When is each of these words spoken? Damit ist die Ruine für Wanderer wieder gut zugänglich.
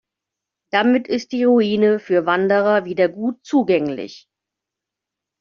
Damit 0.71 1.07
ist 1.07 1.31
die 1.31 1.43
Ruine 1.43 1.99
für 1.99 2.25
Wanderer 2.25 2.85
wieder 2.85 3.07
gut 3.07 3.45
zugänglich. 3.45 4.27